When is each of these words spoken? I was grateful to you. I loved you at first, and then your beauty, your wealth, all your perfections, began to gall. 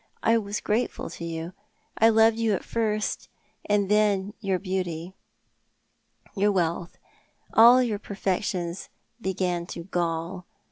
I 0.23 0.35
was 0.39 0.61
grateful 0.61 1.11
to 1.11 1.23
you. 1.23 1.53
I 1.95 2.09
loved 2.09 2.37
you 2.39 2.53
at 2.53 2.63
first, 2.63 3.29
and 3.65 3.87
then 3.87 4.33
your 4.39 4.57
beauty, 4.57 5.13
your 6.35 6.51
wealth, 6.51 6.97
all 7.53 7.83
your 7.83 7.99
perfections, 7.99 8.89
began 9.21 9.67
to 9.67 9.83
gall. 9.83 10.47